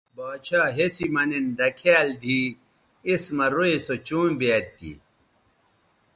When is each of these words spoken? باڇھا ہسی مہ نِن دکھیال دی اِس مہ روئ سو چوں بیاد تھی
باڇھا 0.15 0.61
ہسی 0.75 1.05
مہ 1.13 1.23
نِن 1.29 1.45
دکھیال 1.57 2.09
دی 2.21 2.39
اِس 3.07 3.23
مہ 3.37 3.45
روئ 3.53 3.75
سو 3.85 3.95
چوں 4.07 4.29
بیاد 4.39 4.65
تھی 4.77 4.91